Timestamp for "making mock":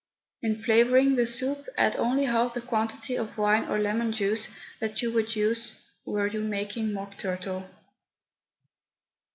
6.41-7.19